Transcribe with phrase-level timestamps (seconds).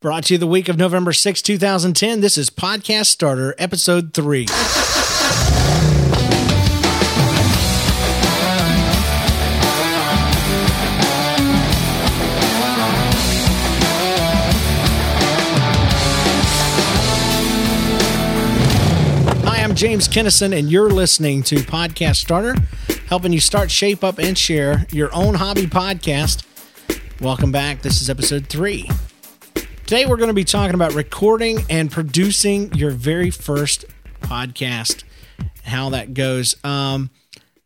[0.00, 2.22] Brought to you the week of November 6, 2010.
[2.22, 4.46] This is Podcast Starter, Episode 3.
[19.44, 22.54] Hi, I'm James Kennison, and you're listening to Podcast Starter,
[23.08, 26.46] helping you start, shape up, and share your own hobby podcast.
[27.20, 27.82] Welcome back.
[27.82, 28.88] This is episode three.
[29.90, 33.86] Today, we're going to be talking about recording and producing your very first
[34.20, 35.02] podcast,
[35.64, 36.54] how that goes.
[36.64, 37.10] Um,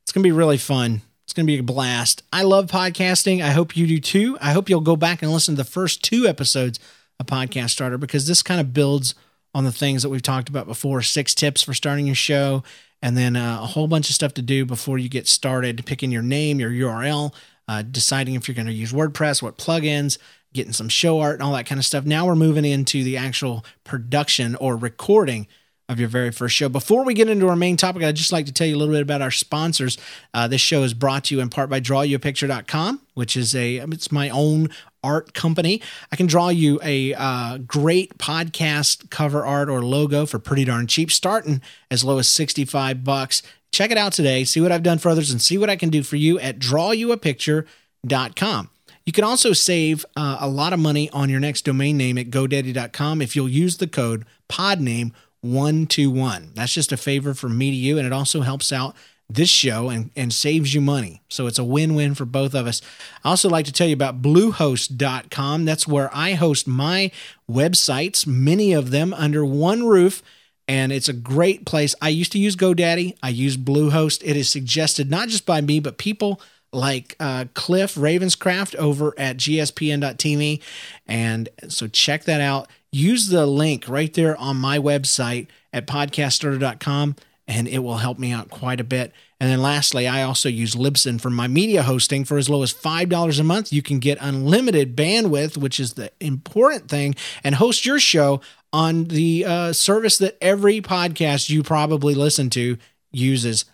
[0.01, 1.03] it's going to be really fun.
[1.25, 2.23] It's going to be a blast.
[2.33, 3.43] I love podcasting.
[3.43, 4.39] I hope you do too.
[4.41, 6.81] I hope you'll go back and listen to the first two episodes
[7.21, 9.15] of Podcast Starter because this kind of builds
[9.55, 12.65] on the things that we've talked about before six tips for starting your show,
[13.03, 16.11] and then uh, a whole bunch of stuff to do before you get started picking
[16.11, 17.35] your name, your URL,
[17.69, 20.17] uh, deciding if you're going to use WordPress, what plugins,
[20.55, 22.05] getting some show art, and all that kind of stuff.
[22.05, 25.47] Now we're moving into the actual production or recording
[25.89, 26.71] of your very first show.
[26.71, 28.95] Before we get into our main topic, I'd just like to tell you a little
[28.95, 29.99] bit about our sponsors.
[30.33, 34.11] Uh, this show is brought to you in part by drawyouapicture.com, which is a it's
[34.11, 34.71] my own
[35.03, 35.83] art company.
[36.11, 40.87] I can draw you a uh, great podcast cover art or logo for pretty darn
[40.87, 43.43] cheap, starting as low as 65 bucks.
[43.73, 45.91] Check it out today, see what I've done for others, and see what I can
[45.91, 48.71] do for you at drawyouapicture.com.
[49.07, 52.31] You can also save uh, a lot of money on your next domain name at
[52.31, 56.55] GoDaddy.com if you'll use the code PODNAME121.
[56.55, 58.97] That's just a favor from me to you, and it also helps out
[59.29, 61.23] this show and, and saves you money.
[61.29, 62.81] So it's a win win for both of us.
[63.25, 65.65] I also like to tell you about Bluehost.com.
[65.65, 67.11] That's where I host my
[67.51, 70.23] websites, many of them under one roof.
[70.67, 71.95] And it's a great place.
[72.01, 73.19] I used to use GoDaddy.
[73.23, 74.23] I use Bluehost.
[74.25, 76.41] It is suggested not just by me, but people
[76.75, 80.61] like uh, Cliff Ravenscraft over at gspn.tv.
[81.07, 82.69] And so check that out.
[82.93, 87.17] Use the link right there on my website at podcaststarter.com
[87.47, 89.13] and it will help me out quite a bit.
[89.41, 92.73] And then lastly, I also use Libsyn for my media hosting for as low as
[92.73, 93.73] $5 a month.
[93.73, 98.41] You can get unlimited bandwidth, which is the important thing, and host your show
[98.73, 102.79] on the uh, service that every podcast you probably listen to
[103.13, 103.67] uses,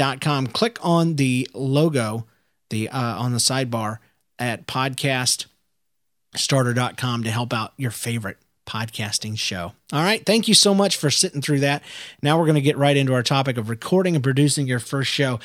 [0.00, 0.48] Libsyn.com.
[0.48, 2.26] Click on the logo
[2.70, 3.98] the uh, on the sidebar
[4.38, 9.74] at podcaststarter.com to help out your favorite podcasting show.
[9.92, 10.24] All right.
[10.24, 11.82] Thank you so much for sitting through that.
[12.22, 15.10] Now we're going to get right into our topic of recording and producing your first
[15.10, 15.40] show.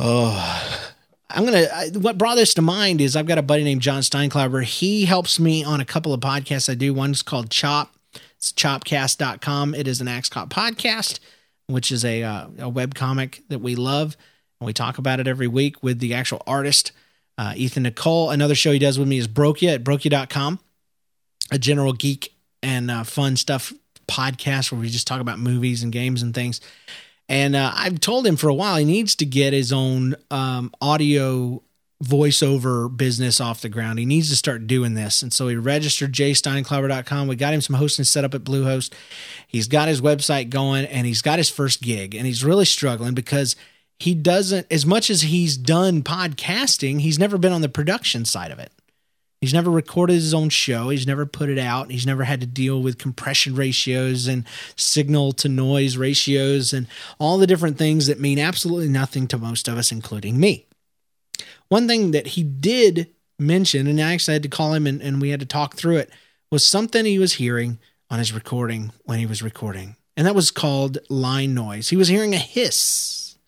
[0.00, 0.90] Oh,
[1.30, 4.64] I'm to, what brought this to mind is I've got a buddy named John Steinklauber.
[4.64, 6.92] He helps me on a couple of podcasts I do.
[6.92, 7.94] One's called Chop,
[8.36, 9.76] it's chopcast.com.
[9.76, 11.20] It is an Axe Cop podcast,
[11.72, 14.16] which is a, uh, a web comic that we love.
[14.60, 16.92] And we talk about it every week with the actual artist,
[17.38, 18.30] uh, Ethan Nicolle.
[18.30, 20.60] Another show he does with me is Brokia at brokia.com
[21.52, 23.72] a general geek and uh, fun stuff
[24.08, 26.60] podcast where we just talk about movies and games and things.
[27.28, 30.72] And uh, I've told him for a while he needs to get his own um,
[30.80, 31.62] audio
[32.02, 33.98] voiceover business off the ground.
[33.98, 35.22] He needs to start doing this.
[35.22, 37.28] And so he registered jsteinklauber.com.
[37.28, 38.92] We got him some hosting set up at Bluehost.
[39.46, 42.14] He's got his website going and he's got his first gig.
[42.14, 43.56] And he's really struggling because
[43.98, 48.50] he doesn't, as much as he's done podcasting, he's never been on the production side
[48.50, 48.72] of it.
[49.40, 50.88] He's never recorded his own show.
[50.88, 51.90] He's never put it out.
[51.90, 54.44] He's never had to deal with compression ratios and
[54.76, 56.86] signal to noise ratios and
[57.18, 60.66] all the different things that mean absolutely nothing to most of us, including me.
[61.72, 65.22] One thing that he did mention, and I actually had to call him and, and
[65.22, 66.10] we had to talk through it,
[66.50, 67.78] was something he was hearing
[68.10, 69.96] on his recording when he was recording.
[70.14, 71.88] And that was called line noise.
[71.88, 73.38] He was hearing a hiss.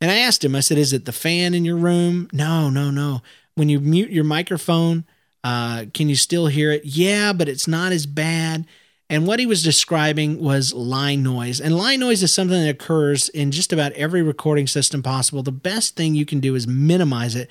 [0.00, 2.30] And I asked him, I said, Is it the fan in your room?
[2.32, 3.20] No, no, no.
[3.54, 5.04] When you mute your microphone,
[5.44, 6.86] uh, can you still hear it?
[6.86, 8.64] Yeah, but it's not as bad.
[9.10, 11.60] And what he was describing was line noise.
[11.60, 15.42] And line noise is something that occurs in just about every recording system possible.
[15.42, 17.48] The best thing you can do is minimize it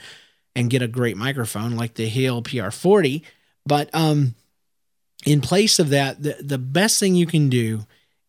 [0.56, 3.24] and get a great microphone like the Heil PR40.
[3.66, 4.36] But um,
[5.26, 7.86] in place of that, the, the best thing you can do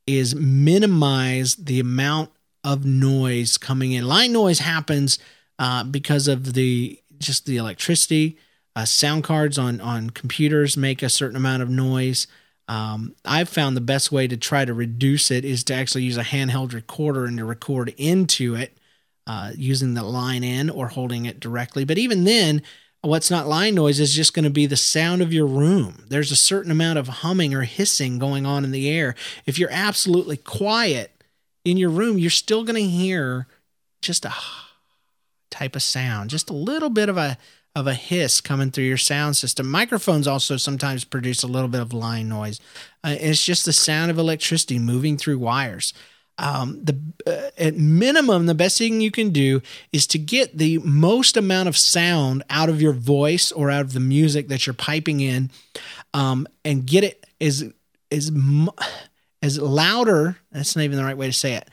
[0.07, 2.31] is minimize the amount
[2.65, 4.09] of noise coming in.
[4.09, 5.19] Line noise happens
[5.59, 8.39] uh, because of the just the electricity
[8.77, 12.27] uh, sound cards on on computers make a certain amount of noise.
[12.69, 16.19] Um, I've found the best way to try to reduce it is to actually use
[16.19, 18.77] a handheld recorder and to record into it
[19.27, 21.85] uh, using the line in or holding it directly.
[21.85, 22.63] But even then,
[23.01, 26.05] what's not line noise is just going to be the sound of your room.
[26.09, 29.15] There's a certain amount of humming or hissing going on in the air.
[29.47, 31.23] If you're absolutely quiet
[31.65, 33.47] in your room, you're still going to hear
[34.03, 34.35] just a
[35.51, 37.39] type of sound, just a little bit of a
[37.75, 39.71] of a hiss coming through your sound system.
[39.71, 42.61] Microphones also sometimes produce a little bit of line noise.
[43.05, 45.93] Uh, it's just the sound of electricity moving through wires.
[46.39, 49.61] Um, the uh, at minimum, the best thing you can do
[49.93, 53.93] is to get the most amount of sound out of your voice or out of
[53.93, 55.51] the music that you're piping in,
[56.15, 57.65] um, and get it as
[58.13, 58.31] as
[59.43, 60.39] as louder.
[60.53, 61.69] That's not even the right way to say it.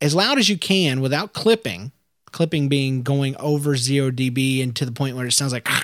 [0.00, 1.90] As loud as you can without clipping.
[2.36, 5.68] Clipping being going over zero dB and to the point where it sounds like.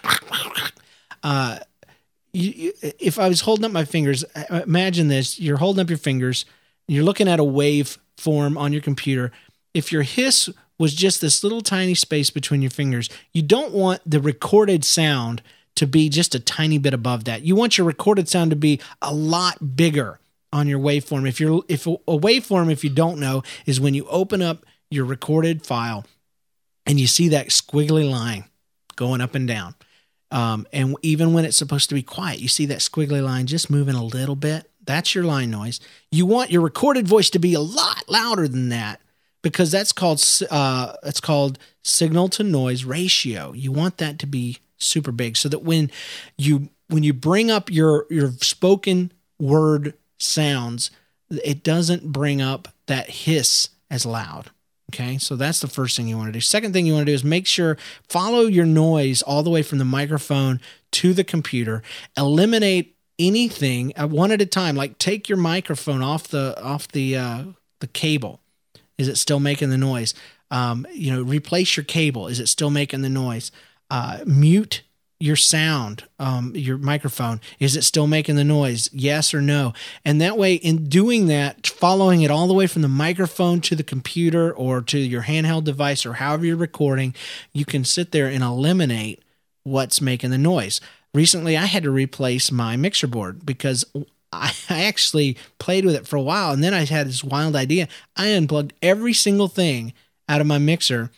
[1.25, 1.57] Uh,
[2.33, 5.97] you, you, if I was holding up my fingers, imagine this: you're holding up your
[5.97, 6.45] fingers
[6.89, 9.33] you're looking at a wave form on your computer,
[9.75, 14.01] if your hiss was just this little tiny space between your fingers, you don't want
[14.05, 15.43] the recorded sound
[15.75, 17.43] to be just a tiny bit above that.
[17.43, 20.19] You want your recorded sound to be a lot bigger
[20.53, 21.27] on your waveform.
[21.27, 25.07] If you're if a waveform, if you don't know, is when you open up your
[25.07, 26.05] recorded file
[26.87, 28.45] and you see that squiggly line
[28.97, 29.75] going up and down.
[30.31, 33.71] Um, and even when it's supposed to be quiet, you see that squiggly line just
[33.71, 34.71] moving a little bit.
[34.85, 35.79] That's your line noise.
[36.11, 39.01] You want your recorded voice to be a lot louder than that
[39.43, 43.53] because that's called uh, it's called signal to noise ratio.
[43.53, 45.91] You want that to be super big so that when
[46.39, 50.91] you when you bring up your your spoken word sounds,
[51.31, 54.51] it doesn't bring up that hiss as loud.
[54.93, 56.41] Okay, so that's the first thing you want to do.
[56.41, 57.79] Second thing you want to do is make sure
[58.11, 60.61] follow your noise all the way from the microphone
[60.91, 61.83] to the computer.
[62.15, 64.77] Eliminate anything one at a time.
[64.77, 67.45] Like take your microphone off the off the uh,
[67.81, 68.41] the cable.
[68.99, 70.13] Is it still making the noise?
[70.51, 72.29] Um, you know, replace your cable.
[72.29, 73.51] Is it still making the noise?
[73.89, 74.83] Uh, mute
[75.23, 77.41] your sound, um, your microphone.
[77.59, 78.89] Is it still making the noise?
[78.93, 79.73] Yes or no?
[80.05, 83.77] And that way, in doing that, following it all the way from the microphone to
[83.77, 87.15] the computer or to your handheld device or however you're recording,
[87.53, 89.23] you can sit there and eliminate
[89.65, 90.81] what's making the noise
[91.15, 93.85] recently I had to replace my mixer board because
[94.33, 97.89] I, actually played with it for a while and then I had this wild idea.
[98.17, 99.93] I unplugged every single thing
[100.29, 101.11] out of my mixer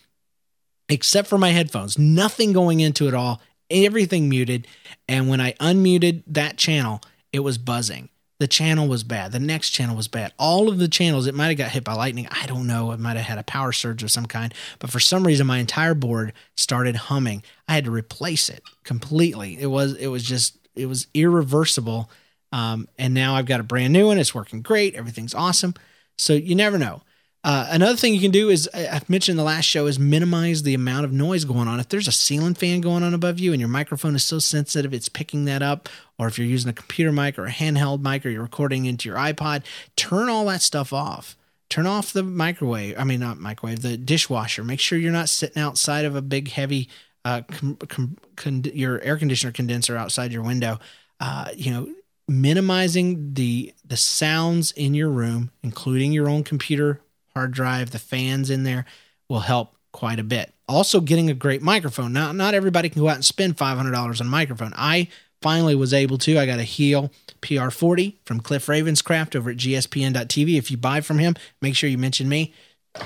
[0.89, 3.41] except for my headphones, nothing going into it all,
[3.75, 4.67] everything muted.
[5.09, 7.01] And when I unmuted that channel,
[7.33, 8.09] it was buzzing.
[8.41, 9.33] The channel was bad.
[9.33, 10.33] The next channel was bad.
[10.39, 12.27] All of the channels, it might have got hit by lightning.
[12.31, 12.91] I don't know.
[12.93, 14.53] It might have had a power surge of some kind.
[14.81, 17.43] But for some reason, my entire board started humming.
[17.69, 19.57] I had to replace it completely.
[19.61, 22.11] It was it was just it was irreversible.
[22.51, 24.19] Um, and now I've got a brand new one.
[24.19, 24.95] It's working great.
[24.95, 25.75] Everything's awesome.
[26.19, 27.03] So you never know.
[27.45, 30.73] Uh, another thing you can do is I've mentioned the last show is minimize the
[30.73, 31.79] amount of noise going on.
[31.79, 34.95] If there's a ceiling fan going on above you and your microphone is so sensitive
[34.95, 38.25] it's picking that up, or if you're using a computer mic or a handheld mic
[38.25, 39.63] or you're recording into your iPod,
[39.95, 41.37] turn all that stuff off.
[41.69, 42.95] Turn off the microwave.
[42.99, 44.65] I mean, not microwave, the dishwasher.
[44.65, 46.89] Make sure you're not sitting outside of a big, heavy,
[47.27, 50.79] uh, com- com- con- your air conditioner condenser outside your window.
[51.21, 51.93] Uh, you know,
[52.27, 57.01] minimizing the the sounds in your room, including your own computer
[57.35, 58.85] hard drive, the fans in there
[59.29, 60.53] will help quite a bit.
[60.69, 62.13] Also, getting a great microphone.
[62.13, 64.73] Now, not everybody can go out and spend $500 on a microphone.
[64.77, 65.09] I
[65.43, 66.39] finally was able to.
[66.39, 67.11] I got a Heil
[67.43, 70.57] PR40 from Cliff Ravenscraft over at gspn.tv.
[70.57, 72.55] If you buy from him, make sure you mention me.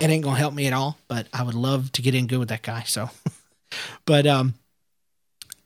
[0.01, 2.27] It ain't going to help me at all, but I would love to get in
[2.27, 2.85] good with that guy.
[2.85, 3.11] So,
[4.05, 4.55] but, um,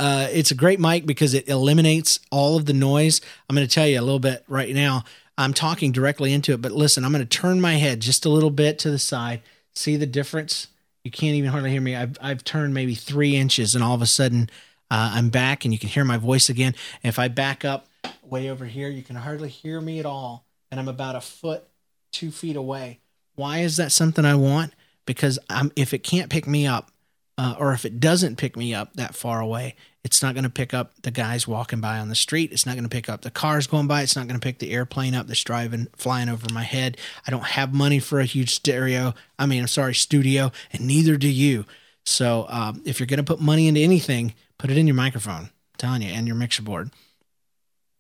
[0.00, 3.20] uh, it's a great mic because it eliminates all of the noise.
[3.48, 5.04] I'm going to tell you a little bit right now.
[5.38, 8.28] I'm talking directly into it, but listen, I'm going to turn my head just a
[8.28, 9.42] little bit to the side.
[9.74, 10.68] See the difference?
[11.04, 11.96] You can't even hardly hear me.
[11.96, 14.50] I've, I've turned maybe three inches, and all of a sudden,
[14.90, 16.74] uh, I'm back, and you can hear my voice again.
[17.02, 17.86] And if I back up
[18.22, 21.64] way over here, you can hardly hear me at all, and I'm about a foot,
[22.12, 23.00] two feet away.
[23.34, 24.74] Why is that something I want?
[25.06, 26.90] Because I'm if it can't pick me up,
[27.38, 30.50] uh, or if it doesn't pick me up that far away, it's not going to
[30.50, 32.50] pick up the guys walking by on the street.
[32.50, 34.02] It's not going to pick up the cars going by.
[34.02, 36.96] It's not going to pick the airplane up that's driving, flying over my head.
[37.26, 39.14] I don't have money for a huge stereo.
[39.38, 41.66] I mean, I'm sorry, studio, and neither do you.
[42.04, 45.44] So um, if you're going to put money into anything, put it in your microphone.
[45.44, 46.90] I'm telling you, and your mixer board.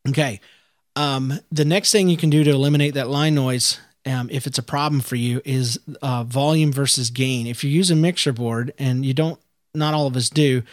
[0.08, 0.40] Okay.
[0.96, 4.58] Um, the next thing you can do to eliminate that line noise, um, if it's
[4.58, 7.46] a problem for you, is uh, volume versus gain.
[7.46, 9.38] If you use a mixer board, and you don't,
[9.72, 10.64] not all of us do,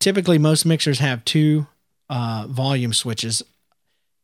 [0.00, 1.66] typically most mixers have two
[2.08, 3.42] uh, volume switches.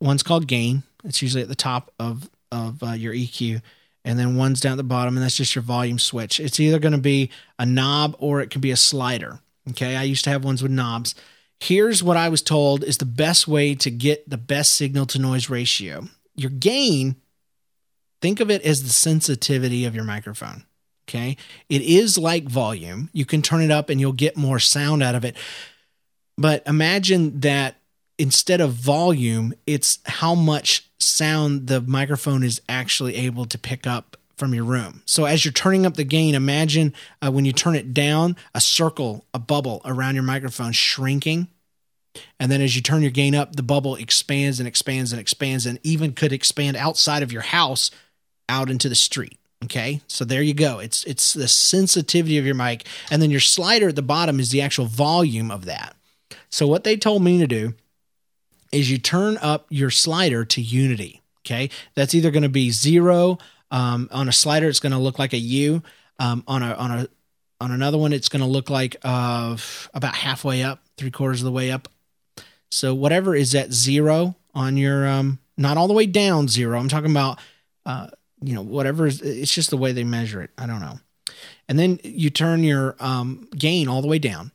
[0.00, 0.82] One's called gain.
[1.04, 3.62] It's usually at the top of of uh, your EQ,
[4.04, 6.38] and then one's down at the bottom, and that's just your volume switch.
[6.38, 9.40] It's either going to be a knob or it can be a slider.
[9.70, 11.14] Okay, I used to have ones with knobs.
[11.60, 15.18] Here's what I was told is the best way to get the best signal to
[15.18, 16.08] noise ratio.
[16.34, 17.16] Your gain,
[18.20, 20.64] think of it as the sensitivity of your microphone.
[21.08, 21.36] Okay.
[21.68, 23.10] It is like volume.
[23.12, 25.36] You can turn it up and you'll get more sound out of it.
[26.38, 27.76] But imagine that
[28.18, 34.16] instead of volume, it's how much sound the microphone is actually able to pick up
[34.36, 35.02] from your room.
[35.06, 38.60] So as you're turning up the gain, imagine uh, when you turn it down, a
[38.60, 41.48] circle, a bubble around your microphone shrinking.
[42.38, 45.66] And then as you turn your gain up, the bubble expands and expands and expands
[45.66, 47.90] and even could expand outside of your house
[48.48, 49.38] out into the street.
[49.64, 50.00] Okay.
[50.08, 50.78] So there you go.
[50.78, 52.86] It's it's the sensitivity of your mic.
[53.10, 55.94] And then your slider at the bottom is the actual volume of that.
[56.50, 57.74] So what they told me to do
[58.72, 61.22] is you turn up your slider to unity.
[61.46, 61.70] Okay.
[61.94, 63.38] That's either going to be zero.
[63.70, 65.82] Um, on a slider, it's going to look like a U.
[66.18, 67.08] Um, on a on a
[67.60, 69.56] on another one, it's going to look like uh,
[69.94, 71.88] about halfway up, three quarters of the way up.
[72.70, 76.78] So whatever is at zero on your um, not all the way down zero.
[76.78, 77.38] I'm talking about
[77.86, 78.08] uh,
[78.42, 79.06] you know whatever.
[79.06, 80.50] It's just the way they measure it.
[80.58, 80.98] I don't know.
[81.68, 84.52] And then you turn your um, gain all the way down,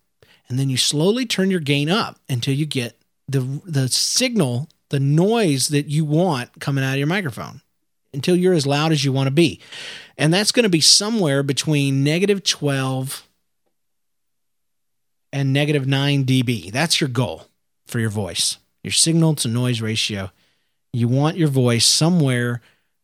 [0.49, 4.99] and then you slowly turn your gain up until you get the the signal, the
[4.99, 7.61] noise that you want coming out of your microphone
[8.13, 9.59] until you're as loud as you want to be.
[10.17, 13.27] And that's going to be somewhere between negative 12
[15.31, 16.71] and negative 9 dB.
[16.71, 17.47] That's your goal
[17.85, 20.31] for your voice, your signal to noise ratio.
[20.93, 22.61] You want your voice somewhere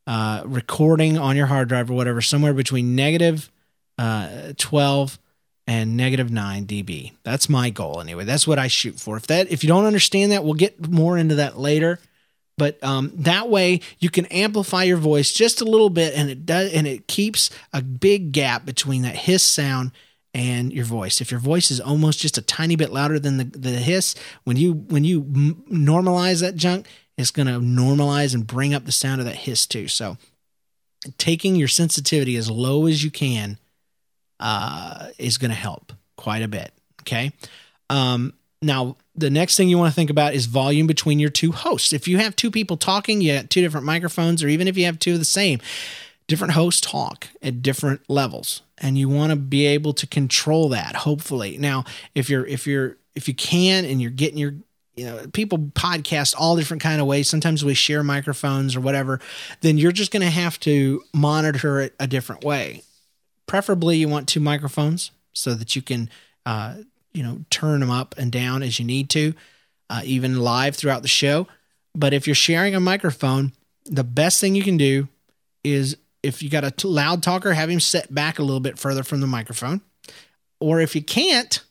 [0.07, 3.51] uh, recording on your hard drive or whatever, somewhere between negative,
[3.97, 5.19] uh, 12
[5.65, 7.13] and negative 9 dB.
[7.23, 8.25] That's my goal anyway.
[8.25, 9.17] That's what I shoot for.
[9.17, 11.99] If that if you don't understand that, we'll get more into that later.
[12.57, 16.45] But um, that way you can amplify your voice just a little bit, and it
[16.45, 19.91] does, and it keeps a big gap between that hiss sound
[20.35, 21.21] and your voice.
[21.21, 24.57] If your voice is almost just a tiny bit louder than the, the hiss, when
[24.57, 28.91] you when you m- normalize that junk, it's going to normalize and bring up the
[28.91, 29.87] sound of that hiss too.
[29.87, 30.17] So,
[31.17, 33.57] taking your sensitivity as low as you can
[34.39, 36.71] uh, is going to help quite a bit.
[37.01, 37.31] Okay.
[37.89, 41.51] Um, now, the next thing you want to think about is volume between your two
[41.51, 41.93] hosts.
[41.93, 44.85] If you have two people talking, you got two different microphones, or even if you
[44.85, 45.59] have two of the same,
[46.27, 50.95] different hosts talk at different levels, and you want to be able to control that.
[50.95, 51.83] Hopefully, now
[52.15, 54.55] if you're if you're if you can and you're getting your
[54.95, 57.29] you know people podcast all different kind of ways.
[57.29, 59.19] Sometimes we share microphones or whatever
[59.61, 62.83] then you're just going to have to monitor it a different way.
[63.47, 66.09] Preferably you want two microphones so that you can
[66.45, 66.75] uh,
[67.13, 69.33] you know turn them up and down as you need to
[69.89, 71.47] uh, even live throughout the show.
[71.95, 73.53] But if you're sharing a microphone
[73.85, 75.07] the best thing you can do
[75.63, 78.79] is if you got a t- loud talker have him set back a little bit
[78.79, 79.81] further from the microphone.
[80.59, 81.61] Or if you can't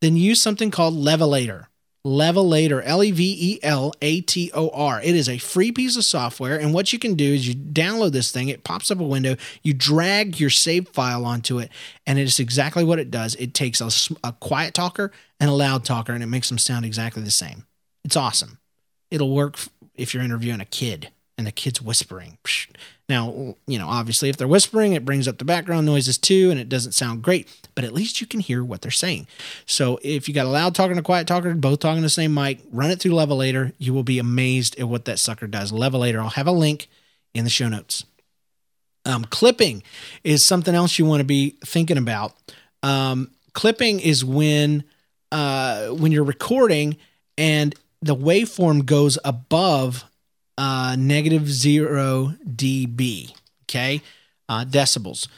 [0.00, 1.66] then use something called levelator
[2.08, 5.00] Levelator, L E V E L A T O R.
[5.02, 6.58] It is a free piece of software.
[6.58, 9.36] And what you can do is you download this thing, it pops up a window,
[9.62, 11.70] you drag your save file onto it,
[12.06, 13.34] and it is exactly what it does.
[13.34, 13.90] It takes a,
[14.24, 17.66] a quiet talker and a loud talker, and it makes them sound exactly the same.
[18.04, 18.58] It's awesome.
[19.10, 19.58] It'll work
[19.94, 22.36] if you're interviewing a kid and the kid's whispering.
[23.08, 26.60] Now, you know, obviously, if they're whispering, it brings up the background noises too, and
[26.60, 29.28] it doesn't sound great, but at least you can hear what they're saying.
[29.64, 32.34] So, if you got a loud talker and a quiet talker, both talking the same
[32.34, 33.72] mic, run it through Levelator.
[33.78, 35.72] You will be amazed at what that sucker does.
[35.72, 36.88] Levelator, I'll have a link
[37.32, 38.04] in the show notes.
[39.06, 39.82] Um, clipping
[40.24, 42.34] is something else you want to be thinking about.
[42.82, 44.84] Um, clipping is when
[45.32, 46.98] uh, when you're recording
[47.38, 50.04] and the waveform goes above
[50.58, 53.32] uh, negative zero dB.
[53.64, 54.02] Okay,
[54.48, 55.28] uh, decibels.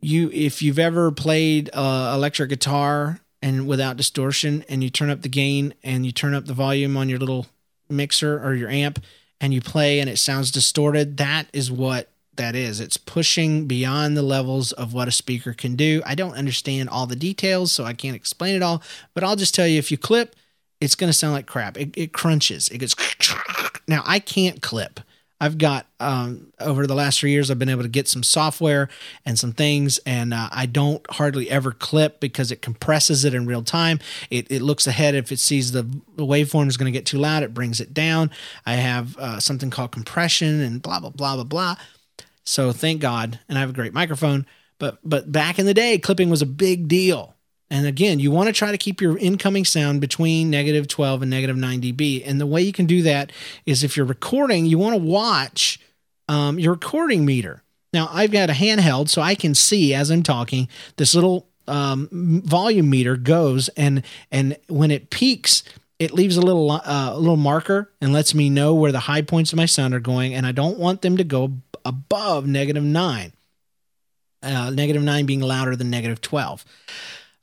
[0.00, 5.22] You, if you've ever played uh, electric guitar and without distortion, and you turn up
[5.22, 7.46] the gain and you turn up the volume on your little
[7.90, 9.02] mixer or your amp,
[9.40, 12.80] and you play and it sounds distorted, that is what that is.
[12.80, 16.02] It's pushing beyond the levels of what a speaker can do.
[16.06, 18.82] I don't understand all the details, so I can't explain it all,
[19.14, 20.36] but I'll just tell you if you clip,
[20.80, 21.76] it's going to sound like crap.
[21.76, 22.68] It, it crunches.
[22.68, 22.94] It goes.
[23.88, 24.98] Now I can't clip.
[25.40, 28.88] I've got um, over the last three years, I've been able to get some software
[29.24, 33.46] and some things, and uh, I don't hardly ever clip because it compresses it in
[33.46, 34.00] real time.
[34.30, 37.18] It, it looks ahead if it sees the, the waveform is going to get too
[37.18, 38.30] loud, it brings it down.
[38.64, 41.76] I have uh, something called compression and blah blah blah blah blah.
[42.44, 44.46] So thank God, and I have a great microphone.
[44.78, 47.35] But but back in the day, clipping was a big deal.
[47.70, 51.30] And again, you want to try to keep your incoming sound between negative 12 and
[51.30, 52.22] negative 9 dB.
[52.24, 53.32] And the way you can do that
[53.66, 55.80] is if you're recording, you want to watch
[56.28, 57.62] um, your recording meter.
[57.92, 62.42] Now, I've got a handheld, so I can see as I'm talking, this little um,
[62.44, 65.64] volume meter goes, and and when it peaks,
[65.98, 66.82] it leaves a little uh,
[67.14, 70.00] a little marker and lets me know where the high points of my sound are
[70.00, 71.52] going, and I don't want them to go
[71.84, 73.32] above negative nine.
[74.42, 76.64] uh, negative nine being louder than negative 12.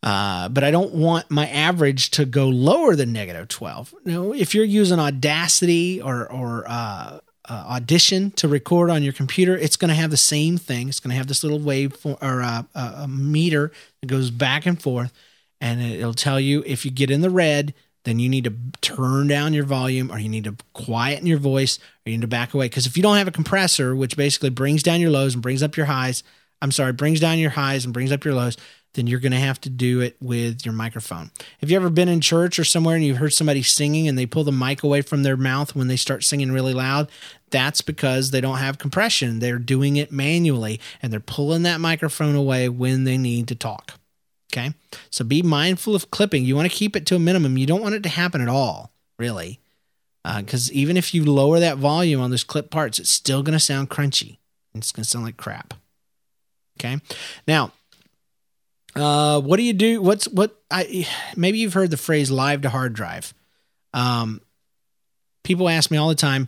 [0.04, 3.96] Uh, but I don't want my average to go lower than negative 12.
[4.06, 9.14] You know, if you're using Audacity or, or uh, uh, Audition to record on your
[9.14, 10.90] computer, it's going to have the same thing.
[10.90, 14.66] It's going to have this little wave for, or uh, a meter that goes back
[14.66, 15.14] and forth,
[15.62, 19.28] and it'll tell you if you get in the red, then you need to turn
[19.28, 22.54] down your volume or you need to quieten your voice or you need to back
[22.54, 22.66] away.
[22.66, 25.64] Because if you don't have a compressor, which basically brings down your lows and brings
[25.64, 26.24] up your highs,
[26.62, 28.58] I'm sorry, brings down your highs and brings up your lows,
[28.94, 31.32] then you're going to have to do it with your microphone.
[31.62, 34.26] Have you ever been in church or somewhere and you've heard somebody singing and they
[34.26, 37.10] pull the mic away from their mouth when they start singing really loud?
[37.50, 39.40] That's because they don't have compression.
[39.40, 44.00] They're doing it manually and they're pulling that microphone away when they need to talk.
[44.52, 44.74] Okay.
[45.10, 46.46] So be mindful of clipping.
[46.46, 47.58] You want to keep it to a minimum.
[47.58, 49.60] You don't want it to happen at all, really.
[50.24, 53.54] Because uh, even if you lower that volume on those clip parts, it's still going
[53.54, 54.38] to sound crunchy.
[54.76, 55.74] It's going to sound like crap.
[56.80, 57.00] Okay.
[57.48, 57.72] Now,
[58.96, 60.02] uh, what do you do?
[60.02, 60.60] What's what?
[60.70, 63.34] I maybe you've heard the phrase "live to hard drive."
[63.94, 64.42] Um,
[65.44, 66.48] people ask me all the time,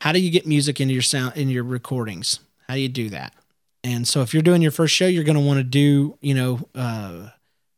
[0.00, 2.40] "How do you get music into your sound in your recordings?
[2.68, 3.34] How do you do that?"
[3.82, 6.34] And so, if you're doing your first show, you're going to want to do, you
[6.34, 7.30] know, uh,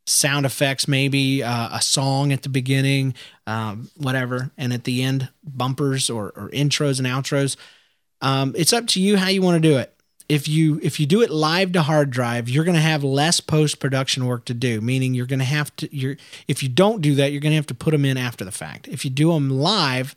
[0.06, 3.14] sound effects, maybe uh, a song at the beginning,
[3.46, 7.56] um, whatever, and at the end, bumpers or, or intros and outros.
[8.20, 9.91] Um, it's up to you how you want to do it.
[10.32, 13.38] If you if you do it live to hard drive, you're going to have less
[13.38, 14.80] post production work to do.
[14.80, 16.16] Meaning you're going to have to you're
[16.48, 18.50] if you don't do that, you're going to have to put them in after the
[18.50, 18.88] fact.
[18.88, 20.16] If you do them live,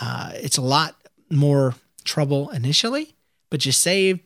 [0.00, 0.96] uh, it's a lot
[1.30, 3.14] more trouble initially,
[3.48, 4.18] but you save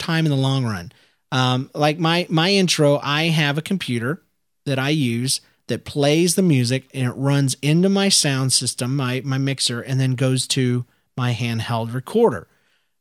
[0.00, 0.90] time in the long run.
[1.30, 4.20] Um, like my my intro, I have a computer
[4.64, 9.22] that I use that plays the music and it runs into my sound system, my
[9.24, 12.48] my mixer, and then goes to my handheld recorder.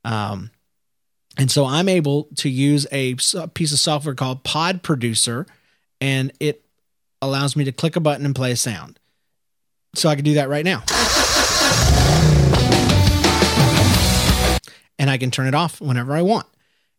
[0.03, 0.51] Um,
[1.37, 5.45] and so I'm able to use a piece of software called Pod Producer,
[5.99, 6.63] and it
[7.21, 8.99] allows me to click a button and play a sound.
[9.95, 10.83] So I can do that right now.
[14.97, 16.47] And I can turn it off whenever I want.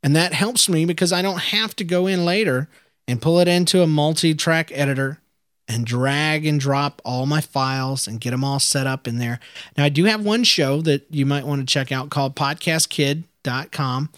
[0.02, 2.68] And that helps me because I don't have to go in later
[3.08, 5.20] and pull it into a multi track editor
[5.68, 9.40] and drag and drop all my files and get them all set up in there.
[9.76, 12.36] Now, I do have one show that you might want to check out called
[13.46, 14.10] podcastkid.com.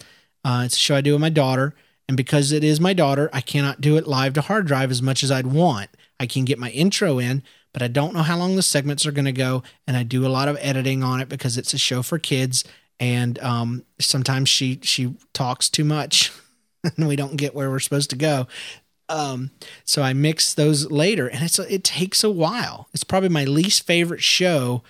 [0.43, 1.73] Uh, it's a show I do with my daughter.
[2.07, 5.01] And because it is my daughter, I cannot do it live to hard drive as
[5.01, 5.89] much as I'd want.
[6.19, 9.11] I can get my intro in, but I don't know how long the segments are
[9.11, 9.63] going to go.
[9.85, 12.63] And I do a lot of editing on it because it's a show for kids.
[12.99, 16.31] And um, sometimes she she talks too much.
[16.97, 18.47] and we don't get where we're supposed to go.
[19.07, 19.51] Um,
[19.85, 22.89] so I mix those later, and it's it takes a while.
[22.93, 24.83] It's probably my least favorite show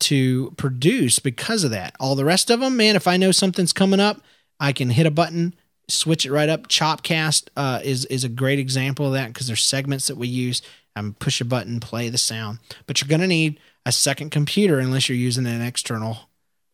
[0.00, 1.94] to produce because of that.
[1.98, 4.20] All the rest of them, man, if I know something's coming up,
[4.60, 5.54] I can hit a button,
[5.88, 6.68] switch it right up.
[6.68, 10.62] Chopcast uh, is is a great example of that because there's segments that we use.
[10.96, 15.08] I'm push a button, play the sound, but you're gonna need a second computer unless
[15.08, 16.28] you're using an external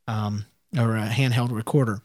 [0.08, 2.00] um, or a handheld recorder.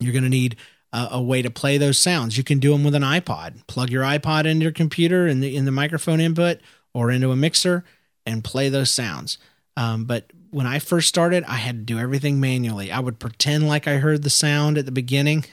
[0.00, 0.56] You're gonna need
[0.92, 2.38] a, a, way to play those sounds.
[2.38, 3.66] You can do them with an iPod.
[3.66, 6.60] Plug your iPod into your computer in the in the microphone input
[6.94, 7.84] or into a mixer
[8.24, 9.38] and play those sounds.
[9.78, 12.90] Um, but when I first started, I had to do everything manually.
[12.90, 15.44] I would pretend like I heard the sound at the beginning,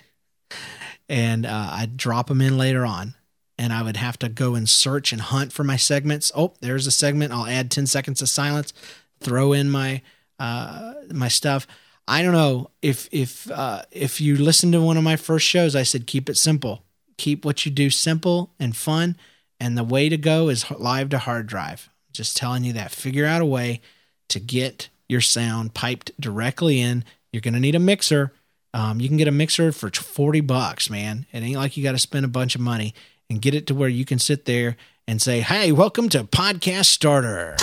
[1.09, 3.15] and uh, I'd drop them in later on.
[3.57, 6.31] And I would have to go and search and hunt for my segments.
[6.35, 7.31] Oh, there's a segment.
[7.31, 8.73] I'll add ten seconds of silence.
[9.21, 10.01] Throw in my
[10.39, 11.65] uh, my stuff
[12.07, 15.75] I don't know if if uh, if you listen to one of my first shows,
[15.75, 16.83] I said keep it simple,
[17.17, 19.17] keep what you do simple and fun,
[19.59, 21.89] and the way to go is live to hard drive.
[22.11, 22.91] Just telling you that.
[22.91, 23.81] Figure out a way
[24.29, 27.03] to get your sound piped directly in.
[27.31, 28.33] You're gonna need a mixer.
[28.73, 31.25] Um, you can get a mixer for 40 bucks, man.
[31.31, 32.93] It ain't like you got to spend a bunch of money
[33.29, 34.75] and get it to where you can sit there
[35.07, 37.55] and say, Hey, welcome to Podcast Starter.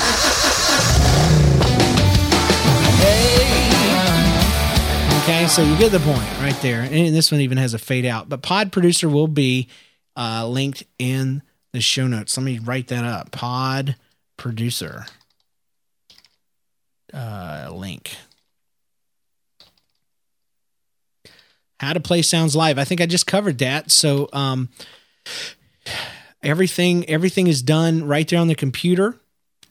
[2.97, 3.53] hey.
[5.23, 6.81] Okay, so you get the point right there.
[6.83, 8.29] And this one even has a fade out.
[8.29, 9.69] But Pod Producer will be
[10.17, 12.37] uh, linked in the show notes.
[12.37, 13.31] Let me write that up.
[13.31, 13.95] Pod
[14.37, 15.07] Producer
[17.15, 18.17] uh, link.
[21.83, 22.79] How to play sounds live.
[22.79, 23.91] I think I just covered that.
[23.91, 24.69] So um,
[26.43, 29.19] everything everything is done right there on the computer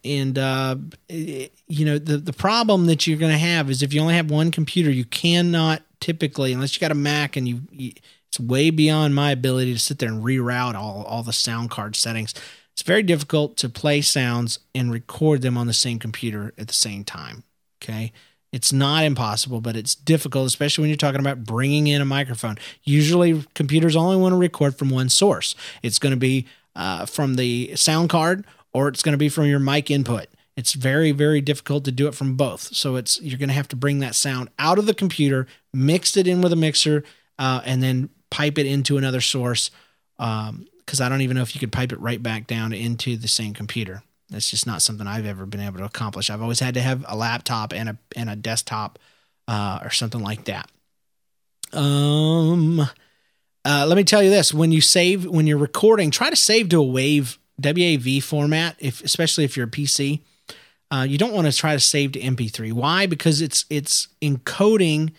[0.04, 0.76] and uh,
[1.10, 4.16] it, you know the the problem that you're going to have is if you only
[4.16, 7.92] have one computer, you cannot typically unless you got a Mac and you, you,
[8.28, 11.96] it's way beyond my ability to sit there and reroute all all the sound card
[11.96, 12.34] settings.
[12.74, 16.74] It's very difficult to play sounds and record them on the same computer at the
[16.74, 17.44] same time.
[17.82, 18.12] Okay,
[18.52, 22.58] It's not impossible, but it's difficult, especially when you're talking about bringing in a microphone.
[22.84, 25.56] Usually, computers only want to record from one source.
[25.82, 29.46] It's going to be uh, from the sound card or it's going to be from
[29.46, 30.28] your mic input.
[30.56, 32.76] It's very, very difficult to do it from both.
[32.76, 36.18] So it's you're going to have to bring that sound out of the computer, mix
[36.18, 37.04] it in with a mixer,
[37.40, 39.72] uh, and then pipe it into another source.
[40.18, 43.16] Because um, I don't even know if you could pipe it right back down into
[43.16, 44.04] the same computer.
[44.32, 46.30] That's just not something I've ever been able to accomplish.
[46.30, 48.98] I've always had to have a laptop and a and a desktop
[49.48, 50.70] uh, or something like that.
[51.74, 56.36] Um, uh, let me tell you this: when you save, when you're recording, try to
[56.38, 60.22] save to a wave WAV format, if especially if you're a PC.
[60.90, 62.74] Uh, you don't want to try to save to MP3.
[62.74, 63.06] Why?
[63.06, 65.12] Because it's it's encoding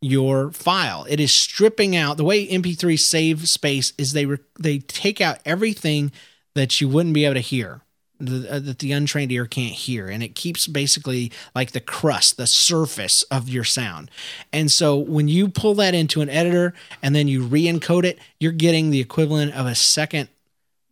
[0.00, 1.06] your file.
[1.08, 5.38] It is stripping out the way MP3 save space is they re, they take out
[5.44, 6.12] everything
[6.54, 7.82] that you wouldn't be able to hear
[8.18, 10.08] the, uh, that the untrained ear can't hear.
[10.08, 14.10] And it keeps basically like the crust the surface of your sound.
[14.52, 18.52] And so when you pull that into an editor and then you re-encode it you're
[18.52, 20.28] getting the equivalent of a second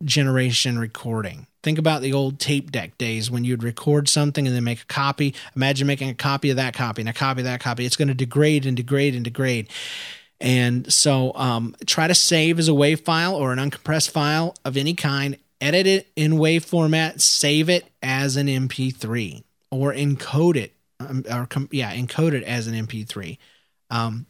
[0.03, 1.47] generation recording.
[1.63, 4.85] Think about the old tape deck days when you'd record something and then make a
[4.85, 5.33] copy.
[5.55, 7.85] Imagine making a copy of that copy and a copy of that copy.
[7.85, 9.69] It's going to degrade and degrade and degrade.
[10.39, 14.77] And so um, try to save as a WAV file or an uncompressed file of
[14.77, 20.73] any kind edit it in WAV format, save it as an MP3, or encode it,
[20.99, 23.37] um, or yeah, encode it as an MP3.
[23.89, 24.27] Um,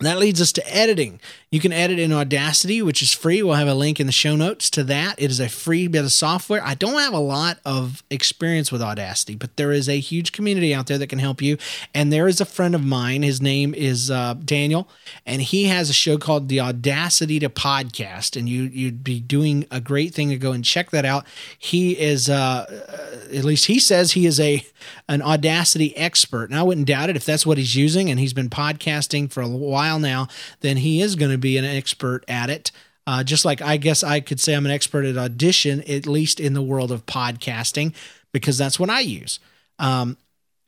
[0.00, 1.20] that leads us to editing.
[1.50, 3.42] You can edit in Audacity, which is free.
[3.42, 5.20] We'll have a link in the show notes to that.
[5.20, 6.62] It is a free bit of software.
[6.62, 10.72] I don't have a lot of experience with Audacity, but there is a huge community
[10.72, 11.56] out there that can help you.
[11.94, 13.22] And there is a friend of mine.
[13.22, 14.88] His name is uh, Daniel,
[15.26, 18.36] and he has a show called The Audacity to Podcast.
[18.36, 21.26] And you you'd be doing a great thing to go and check that out.
[21.58, 22.34] He is, uh,
[22.68, 24.64] uh at least he says, he is a
[25.08, 28.10] an Audacity expert, and I wouldn't doubt it if that's what he's using.
[28.10, 30.28] And he's been podcasting for a while now.
[30.60, 32.70] Then he is going to be be an expert at it.
[33.06, 36.40] Uh, just like I guess I could say I'm an expert at audition, at least
[36.40, 37.94] in the world of podcasting,
[38.32, 39.40] because that's what I use.
[39.78, 40.18] Um,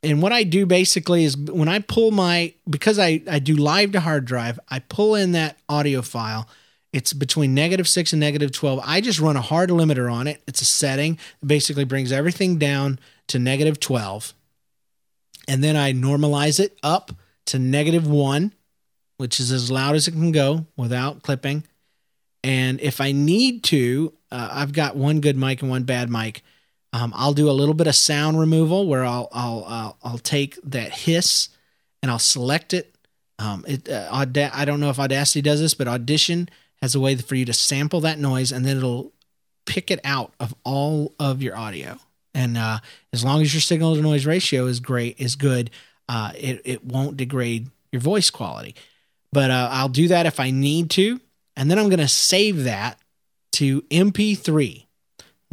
[0.01, 3.91] and what I do basically is when I pull my, because I, I do live
[3.91, 6.49] to hard drive, I pull in that audio file.
[6.91, 8.81] It's between negative six and negative 12.
[8.83, 10.41] I just run a hard limiter on it.
[10.47, 14.33] It's a setting that basically brings everything down to negative 12.
[15.47, 17.11] And then I normalize it up
[17.45, 18.53] to negative one
[19.21, 21.63] which is as loud as it can go without clipping.
[22.43, 26.41] And if I need to, uh, I've got one good mic and one bad mic.
[26.91, 30.57] Um, I'll do a little bit of sound removal where I'll I'll I'll, I'll take
[30.63, 31.49] that hiss
[32.01, 32.95] and I'll select it.
[33.37, 36.49] Um, it uh, Auda- I don't know if Audacity does this, but Audition
[36.81, 39.13] has a way for you to sample that noise and then it'll
[39.67, 41.99] pick it out of all of your audio.
[42.33, 42.79] And uh,
[43.13, 45.69] as long as your signal to noise ratio is great, is good,
[46.09, 48.75] uh, it it won't degrade your voice quality
[49.31, 51.19] but uh, I'll do that if I need to.
[51.55, 52.97] And then I'm going to save that
[53.53, 54.85] to MP3.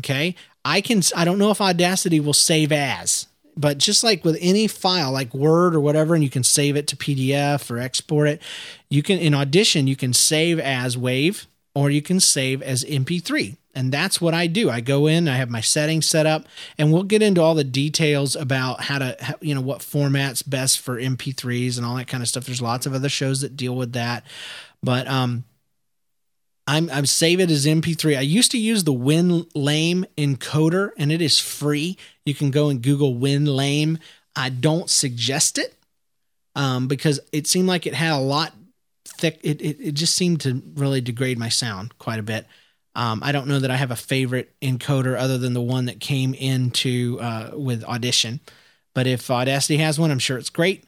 [0.01, 0.35] Okay.
[0.65, 4.69] I can, I don't know if Audacity will save as, but just like with any
[4.69, 8.43] file, like Word or whatever, and you can save it to PDF or export it,
[8.91, 11.47] you can, in Audition, you can save as WAV
[11.79, 13.57] or you can save as MP3.
[13.73, 14.69] And that's what I do.
[14.69, 16.45] I go in, I have my settings set up,
[16.77, 20.81] and we'll get into all the details about how to, you know, what format's best
[20.81, 22.47] for MP3s and all that kind of stuff.
[22.47, 24.25] There's lots of other shows that deal with that.
[24.83, 25.45] But um,
[26.67, 28.19] I'm I'm save it as MP3.
[28.19, 31.97] I used to use the WinLame encoder, and it is free.
[32.25, 34.01] You can go and Google WinLame.
[34.35, 35.77] I don't suggest it
[36.57, 38.58] um, because it seemed like it had a lot
[39.13, 39.41] thick.
[39.43, 42.47] It, it it just seemed to really degrade my sound quite a bit.
[42.95, 46.01] Um, I don't know that I have a favorite encoder other than the one that
[46.01, 48.41] came into uh, with Audition.
[48.95, 50.85] But if Audacity has one, I'm sure it's great.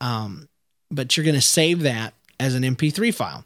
[0.00, 0.48] Um,
[0.90, 3.44] but you're going to save that as an MP3 file.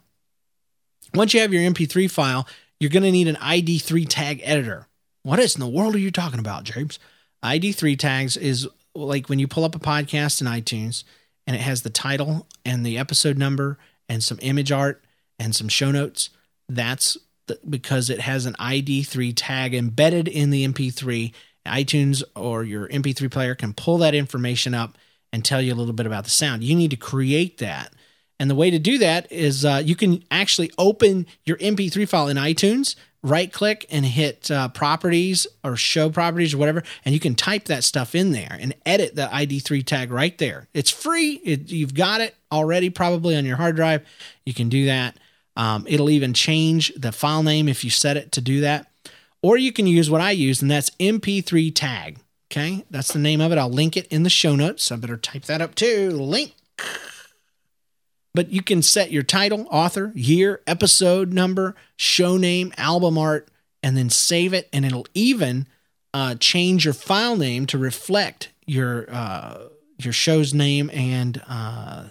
[1.13, 2.47] Once you have your MP3 file,
[2.79, 4.87] you're going to need an ID3 tag editor.
[5.23, 6.99] What in the world are you talking about, James?
[7.43, 11.03] ID3 tags is like when you pull up a podcast in iTunes
[11.45, 13.77] and it has the title and the episode number
[14.09, 15.03] and some image art
[15.39, 16.29] and some show notes.
[16.67, 17.17] That's
[17.67, 21.33] because it has an ID3 tag embedded in the MP3.
[21.65, 24.97] iTunes or your MP3 player can pull that information up
[25.31, 26.63] and tell you a little bit about the sound.
[26.63, 27.93] You need to create that.
[28.39, 32.27] And the way to do that is uh, you can actually open your MP3 file
[32.27, 37.19] in iTunes, right click and hit uh, properties or show properties or whatever, and you
[37.19, 40.67] can type that stuff in there and edit the ID3 tag right there.
[40.73, 41.41] It's free.
[41.43, 44.05] It, you've got it already probably on your hard drive.
[44.45, 45.17] You can do that.
[45.57, 48.91] Um, it'll even change the file name if you set it to do that.
[49.41, 52.19] Or you can use what I use, and that's MP3 tag.
[52.51, 53.57] Okay, that's the name of it.
[53.57, 54.91] I'll link it in the show notes.
[54.91, 56.11] I better type that up too.
[56.11, 56.53] Link.
[58.35, 63.47] But you can set your title, author, year, episode number, show name, album art,
[63.81, 64.67] and then save it.
[64.73, 65.67] And it'll even
[66.13, 72.05] uh, change your file name to reflect your uh, your show's name and uh,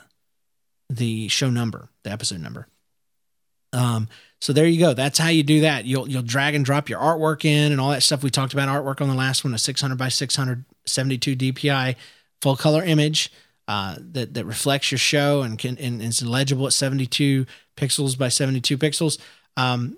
[0.89, 2.69] the show number, the episode number.
[3.75, 4.09] Um,
[4.41, 4.95] so there you go.
[4.95, 5.85] That's how you do that.
[5.85, 8.23] You'll you'll drag and drop your artwork in and all that stuff.
[8.23, 11.97] We talked about artwork on the last one, a 600 by 672 DPI
[12.41, 13.31] full color image
[13.67, 17.47] uh, that that reflects your show and can and is legible at 72
[17.77, 19.19] pixels by 72 pixels.
[19.57, 19.97] Um,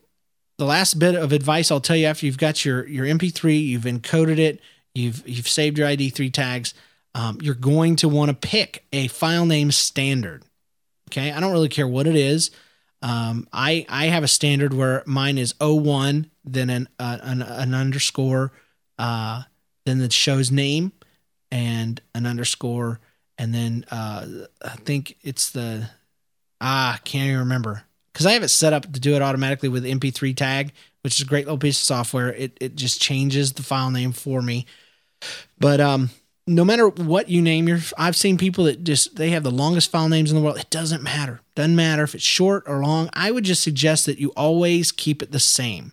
[0.58, 3.82] the last bit of advice I'll tell you after you've got your your MP3, you've
[3.82, 4.60] encoded it,
[4.94, 6.74] you've you've saved your ID3 tags.
[7.14, 10.44] Um, you're going to want to pick a file name standard.
[11.10, 12.50] Okay, I don't really care what it is.
[13.02, 17.74] Um, I I have a standard where mine is 01, then an uh, an, an,
[17.74, 18.52] underscore,
[18.98, 19.42] uh,
[19.84, 20.92] then the show's name,
[21.50, 23.00] and an underscore,
[23.38, 24.26] and then uh,
[24.62, 25.88] I think it's the
[26.60, 29.84] ah can't even remember because I have it set up to do it automatically with
[29.84, 30.72] MP3 tag,
[31.02, 32.32] which is a great little piece of software.
[32.32, 34.66] It it just changes the file name for me.
[35.58, 36.10] But um,
[36.46, 39.90] no matter what you name your I've seen people that just they have the longest
[39.90, 40.58] file names in the world.
[40.58, 41.40] It doesn't matter.
[41.54, 43.10] Doesn't matter if it's short or long.
[43.12, 45.92] I would just suggest that you always keep it the same.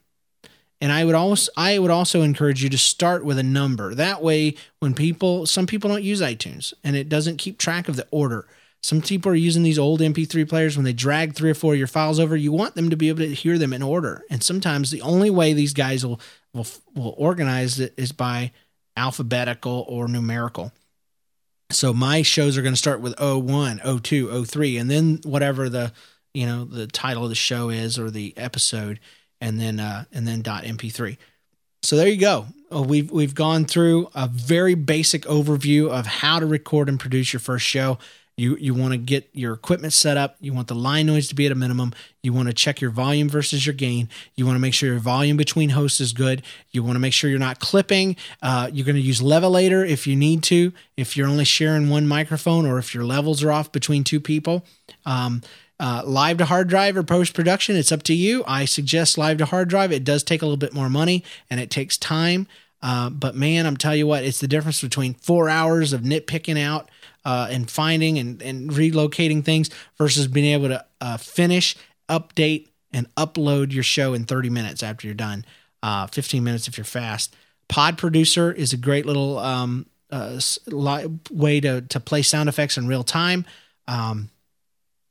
[0.83, 3.95] And I would also I would also encourage you to start with a number.
[3.95, 7.95] That way when people some people don't use iTunes and it doesn't keep track of
[7.95, 8.45] the order.
[8.81, 11.79] Some people are using these old MP3 players when they drag three or four of
[11.79, 14.23] your files over, you want them to be able to hear them in order.
[14.29, 16.19] And sometimes the only way these guys will
[16.53, 18.51] will, will organize it is by
[18.97, 20.73] alphabetical or numerical.
[21.71, 25.93] So my shows are going to start with 01, 02, 03, and then whatever the
[26.33, 28.99] you know the title of the show is or the episode,
[29.43, 31.17] and then uh, and then MP3.
[31.83, 32.47] So there you go.
[32.73, 37.33] Uh, we've we've gone through a very basic overview of how to record and produce
[37.33, 37.99] your first show.
[38.37, 40.37] You you want to get your equipment set up.
[40.39, 41.93] You want the line noise to be at a minimum.
[42.23, 44.07] You want to check your volume versus your gain.
[44.35, 46.41] You want to make sure your volume between hosts is good.
[46.71, 48.15] You want to make sure you're not clipping.
[48.41, 50.71] Uh, you're going to use levelator if you need to.
[50.95, 54.65] If you're only sharing one microphone or if your levels are off between two people.
[55.05, 55.41] Um,
[55.83, 58.41] uh, live to hard drive or post production, it's up to you.
[58.47, 59.91] I suggest live to hard drive.
[59.91, 62.47] It does take a little bit more money and it takes time.
[62.81, 66.57] Uh, but man, I'm telling you what, it's the difference between four hours of nitpicking
[66.57, 66.89] out
[67.25, 71.75] uh, and finding and, and relocating things versus being able to uh, finish,
[72.07, 75.43] update, and upload your show in 30 minutes after you're done.
[75.81, 77.35] Uh, 15 minutes if you're fast.
[77.67, 80.39] Pod Producer is a great little um, uh,
[81.29, 83.45] way to, to play sound effects in real time.
[83.85, 84.29] Um,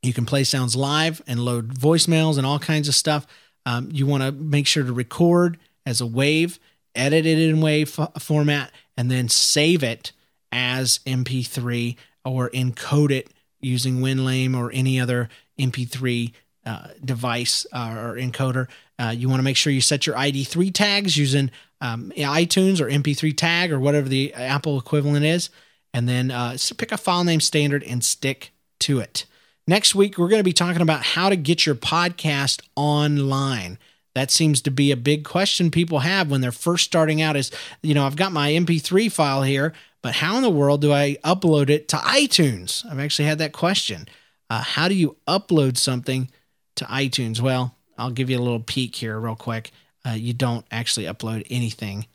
[0.03, 3.25] you can play sounds live and load voicemails and all kinds of stuff.
[3.65, 6.59] Um, you want to make sure to record as a wave,
[6.93, 10.11] edit it in wave f- format, and then save it
[10.51, 13.29] as MP3 or encode it
[13.61, 16.33] using WinLame or any other MP3
[16.65, 18.67] uh, device uh, or encoder.
[18.99, 21.49] Uh, you want to make sure you set your ID3 tags using
[21.81, 25.49] um, iTunes or MP3 tag or whatever the Apple equivalent is.
[25.93, 29.25] And then uh, pick a file name standard and stick to it.
[29.65, 33.77] Next week, we're going to be talking about how to get your podcast online.
[34.13, 37.49] That seems to be a big question people have when they're first starting out is,
[37.81, 41.15] you know, I've got my MP3 file here, but how in the world do I
[41.23, 42.85] upload it to iTunes?
[42.85, 44.07] I've actually had that question.
[44.49, 46.29] Uh, how do you upload something
[46.75, 47.39] to iTunes?
[47.39, 49.71] Well, I'll give you a little peek here, real quick.
[50.05, 52.07] Uh, you don't actually upload anything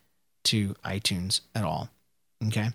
[0.44, 1.88] to iTunes at all.
[2.46, 2.68] Okay.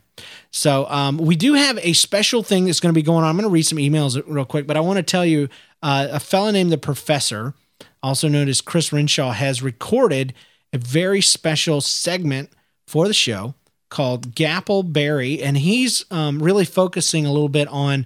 [0.52, 3.30] So um, we do have a special thing that's going to be going on.
[3.30, 5.48] I'm going to read some emails real quick, but I want to tell you
[5.82, 7.54] uh, a fellow named the Professor,
[8.02, 10.34] also known as Chris Renshaw, has recorded
[10.74, 12.50] a very special segment
[12.88, 13.56] for the show
[13.90, 18.06] called Gappleberry, and he's um, really focusing a little bit on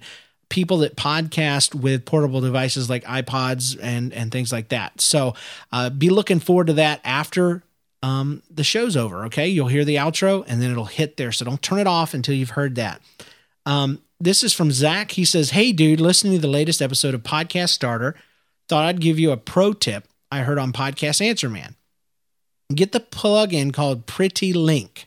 [0.50, 5.00] people that podcast with portable devices like iPods and and things like that.
[5.00, 5.34] So
[5.72, 7.62] uh, be looking forward to that after
[8.02, 9.24] um, the show's over.
[9.26, 11.32] Okay, you'll hear the outro and then it'll hit there.
[11.32, 13.00] So don't turn it off until you've heard that.
[13.66, 15.12] Um, this is from Zach.
[15.12, 18.14] He says, "Hey, dude, listening to the latest episode of Podcast Starter,
[18.68, 21.76] thought I'd give you a pro tip I heard on Podcast Answer Man.
[22.74, 25.06] Get the plugin called Pretty Link."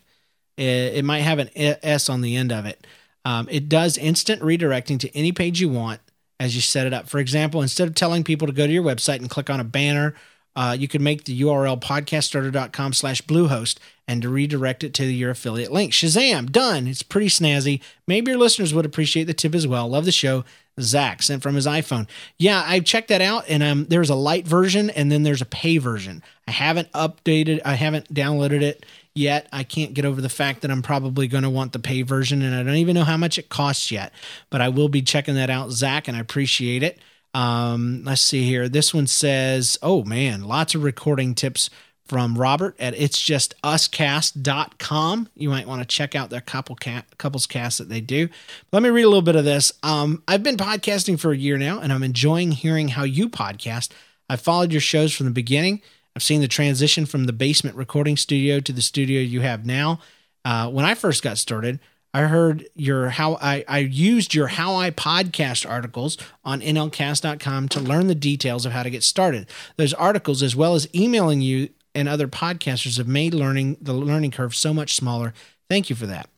[0.56, 2.86] It, might have an S on the end of it.
[3.24, 6.00] Um, it does instant redirecting to any page you want
[6.38, 7.08] as you set it up.
[7.08, 9.64] For example, instead of telling people to go to your website and click on a
[9.64, 10.14] banner,
[10.54, 15.30] uh, you can make the URL podcaststarter.com slash Bluehost and to redirect it to your
[15.30, 15.92] affiliate link.
[15.92, 16.86] Shazam, done.
[16.86, 17.80] It's pretty snazzy.
[18.06, 19.88] Maybe your listeners would appreciate the tip as well.
[19.88, 20.44] Love the show.
[20.80, 22.06] Zach sent from his iPhone.
[22.38, 25.46] Yeah, I checked that out, and um, there's a light version and then there's a
[25.46, 26.22] pay version.
[26.48, 29.48] I haven't updated, I haven't downloaded it yet.
[29.52, 32.42] I can't get over the fact that I'm probably going to want the pay version,
[32.42, 34.12] and I don't even know how much it costs yet.
[34.48, 36.98] But I will be checking that out, Zach, and I appreciate it.
[37.34, 38.68] Um, let's see here.
[38.68, 41.70] This one says, "Oh man, lots of recording tips."
[42.04, 45.28] From Robert at it's just uscast.com.
[45.34, 48.28] You might want to check out their couple ca- couples cast that they do.
[48.70, 49.72] Let me read a little bit of this.
[49.82, 53.92] Um, I've been podcasting for a year now, and I'm enjoying hearing how you podcast.
[54.28, 55.80] I've followed your shows from the beginning
[56.14, 60.00] I've seen the transition from the basement recording studio to the studio you have now.
[60.44, 61.80] Uh, when I first got started,
[62.14, 67.80] I heard your how I, I used your how I podcast articles on nlcast.com to
[67.80, 69.48] learn the details of how to get started.
[69.76, 74.32] Those articles, as well as emailing you and other podcasters, have made learning the learning
[74.32, 75.32] curve so much smaller.
[75.70, 76.28] Thank you for that.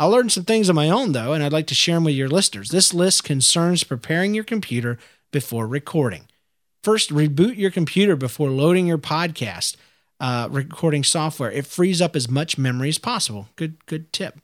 [0.00, 2.14] I learned some things on my own though, and I'd like to share them with
[2.14, 2.70] your listeners.
[2.70, 4.98] This list concerns preparing your computer
[5.30, 6.26] before recording.
[6.82, 9.76] First, reboot your computer before loading your podcast
[10.18, 11.52] uh, recording software.
[11.52, 13.48] It frees up as much memory as possible.
[13.56, 14.40] Good, good tip.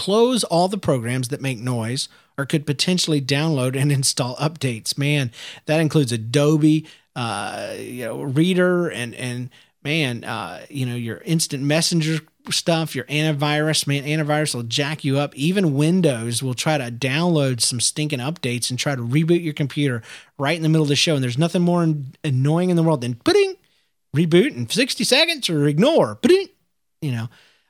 [0.00, 2.08] Close all the programs that make noise
[2.38, 4.96] or could potentially download and install updates.
[4.96, 5.30] Man,
[5.66, 9.50] that includes Adobe, uh, you know, Reader, and and
[9.84, 15.18] man, uh, you know, your instant messenger stuff, your antivirus, man, antivirus will jack you
[15.18, 15.34] up.
[15.34, 20.02] Even Windows will try to download some stinking updates and try to reboot your computer
[20.38, 21.14] right in the middle of the show.
[21.14, 21.86] And there's nothing more
[22.24, 23.56] annoying in the world than putting
[24.16, 27.28] reboot in 60 seconds or ignore, you know,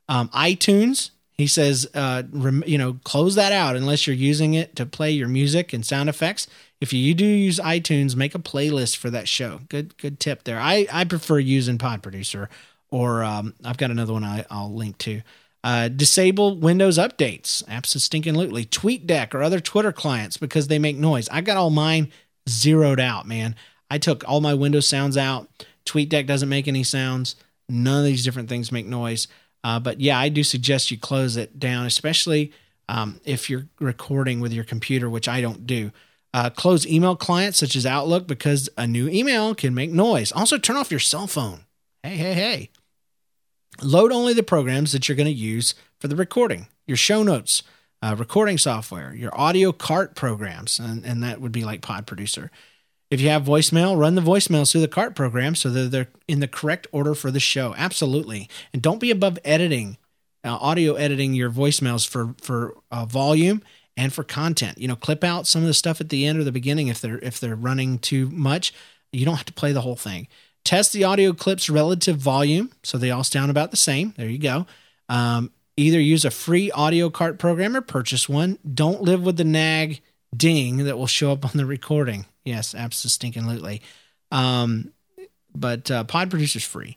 [0.09, 1.11] um, iTunes.
[1.41, 5.11] He says, uh, rem, you know, close that out unless you're using it to play
[5.11, 6.47] your music and sound effects.
[6.81, 9.61] If you do use iTunes, make a playlist for that show.
[9.69, 10.61] Good, good tip there.
[10.61, 12.51] I, I prefer using Pod Producer
[12.91, 15.23] or um, I've got another one I, will link to.
[15.63, 18.65] Uh, disable Windows updates, Apps are stinking absolutely.
[18.65, 21.29] TweetDeck or other Twitter clients because they make noise.
[21.31, 22.11] I got all mine
[22.49, 23.55] zeroed out, man.
[23.91, 25.49] I took all my Windows sounds out.
[25.85, 27.37] TweetDeck doesn't make any sounds.
[27.69, 29.29] None of these different things make noise.
[29.63, 32.53] Uh, but yeah, I do suggest you close it down, especially
[32.89, 35.93] um, if you're recording with your computer, which I don't do.
[36.33, 40.33] Uh, close email clients such as Outlook because a new email can make noise.
[40.33, 41.65] Also, turn off your cell phone.
[42.03, 42.71] Hey, hey, hey.
[43.83, 47.63] Load only the programs that you're going to use for the recording, your show notes,
[48.03, 52.51] uh, recording software, your audio cart programs, and, and that would be like Pod Producer.
[53.11, 56.41] If you have voicemail, run the voicemails through the cart program so that they're in
[56.41, 57.75] the correct order for the show.
[57.77, 58.49] Absolutely.
[58.73, 59.97] And don't be above editing,
[60.45, 63.63] uh, audio editing your voicemails for, for uh, volume
[63.97, 64.79] and for content.
[64.79, 67.01] You know, clip out some of the stuff at the end or the beginning if
[67.01, 68.73] they're if they're running too much.
[69.13, 70.29] You don't have to play the whole thing.
[70.65, 74.15] Test the audio clip's relative volume so they all sound about the same.
[74.17, 74.67] There you go.
[75.09, 78.59] Um, either use a free audio cart program or purchase one.
[78.73, 80.01] Don't live with the nag
[80.35, 82.25] ding that will show up on the recording.
[82.45, 83.83] Yes, absolutely.
[84.31, 84.93] Um,
[85.55, 86.97] but uh, Pod Producer's free.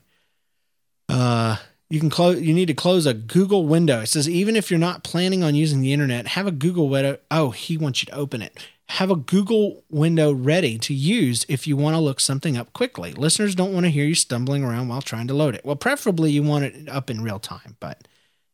[1.10, 1.58] Uh,
[1.89, 2.41] you can close.
[2.41, 4.01] You need to close a Google window.
[4.01, 7.17] It says even if you're not planning on using the internet, have a Google window.
[7.29, 8.58] Oh, he wants you to open it
[8.89, 13.13] have a Google window ready to use if you want to look something up quickly.
[13.13, 15.65] Listeners don't want to hear you stumbling around while trying to load it.
[15.65, 18.08] Well, preferably you want it up in real time, but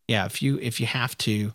[0.07, 1.53] yeah, if you if you have to,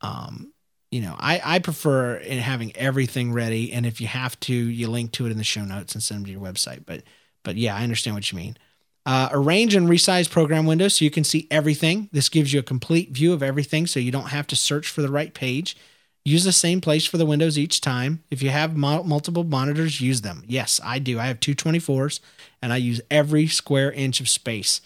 [0.00, 0.52] um,
[0.96, 5.12] you know, I I prefer having everything ready, and if you have to, you link
[5.12, 6.86] to it in the show notes and send them to your website.
[6.86, 7.02] But
[7.42, 8.56] but yeah, I understand what you mean.
[9.04, 12.08] Uh, arrange and resize program windows so you can see everything.
[12.12, 15.02] This gives you a complete view of everything, so you don't have to search for
[15.02, 15.76] the right page.
[16.24, 18.24] Use the same place for the windows each time.
[18.30, 20.44] If you have mo- multiple monitors, use them.
[20.46, 21.20] Yes, I do.
[21.20, 22.20] I have two 24s
[22.62, 24.80] and I use every square inch of space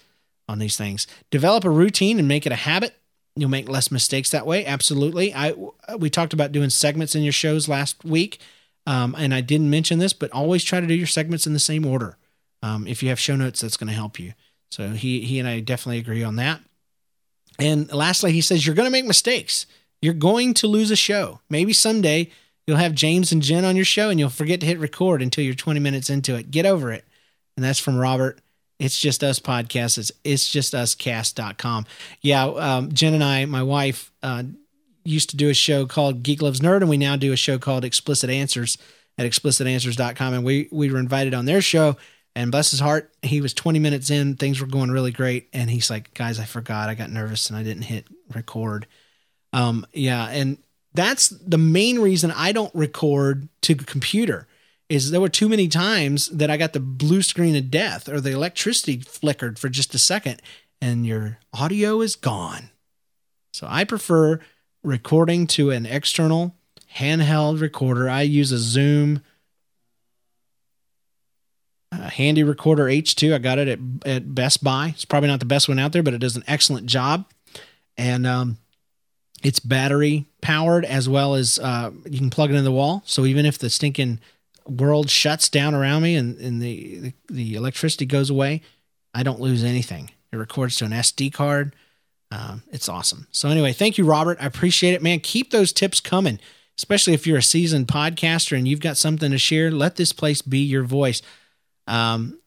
[0.49, 1.07] on these things.
[1.31, 2.95] Develop a routine and make it a habit.
[3.35, 4.65] You'll make less mistakes that way.
[4.65, 5.33] Absolutely.
[5.33, 5.53] I
[5.97, 8.39] we talked about doing segments in your shows last week,
[8.85, 11.59] um, and I didn't mention this, but always try to do your segments in the
[11.59, 12.17] same order.
[12.61, 14.33] Um, if you have show notes, that's going to help you.
[14.69, 16.61] So he he and I definitely agree on that.
[17.57, 19.65] And lastly, he says you're going to make mistakes.
[20.01, 21.41] You're going to lose a show.
[21.49, 22.31] Maybe someday
[22.65, 25.43] you'll have James and Jen on your show and you'll forget to hit record until
[25.43, 26.51] you're 20 minutes into it.
[26.51, 27.05] Get over it.
[27.55, 28.39] And that's from Robert.
[28.81, 29.99] It's just us podcast.
[29.99, 31.85] It's, it's just us cast.com.
[32.21, 32.45] Yeah.
[32.45, 34.41] Um, Jen and I, my wife, uh,
[35.03, 37.59] used to do a show called Geek Loves Nerd, and we now do a show
[37.59, 38.79] called Explicit Answers
[39.19, 40.33] at explicitanswers.com.
[40.33, 41.95] And we, we were invited on their show.
[42.35, 44.35] And bless his heart, he was 20 minutes in.
[44.35, 45.49] Things were going really great.
[45.53, 46.89] And he's like, guys, I forgot.
[46.89, 48.87] I got nervous and I didn't hit record.
[49.53, 50.57] Um, yeah, and
[50.93, 54.47] that's the main reason I don't record to computer
[54.91, 58.19] is there were too many times that I got the blue screen of death or
[58.19, 60.41] the electricity flickered for just a second
[60.81, 62.71] and your audio is gone.
[63.53, 64.41] So I prefer
[64.83, 66.55] recording to an external
[66.97, 68.09] handheld recorder.
[68.09, 69.21] I use a Zoom
[71.93, 73.33] uh, Handy Recorder H2.
[73.33, 74.89] I got it at, at Best Buy.
[74.89, 77.31] It's probably not the best one out there, but it does an excellent job.
[77.97, 78.57] And um,
[79.41, 83.03] it's battery powered as well as uh, you can plug it in the wall.
[83.05, 84.19] So even if the stinking
[84.67, 88.61] world shuts down around me and, and the, the, the electricity goes away,
[89.13, 90.11] I don't lose anything.
[90.31, 91.75] It records to an SD card.
[92.31, 93.27] Um, it's awesome.
[93.31, 94.37] So anyway, thank you, Robert.
[94.39, 95.19] I appreciate it, man.
[95.19, 96.39] Keep those tips coming,
[96.77, 99.69] especially if you're a seasoned podcaster and you've got something to share.
[99.69, 101.21] Let this place be your voice.
[101.87, 102.39] Um,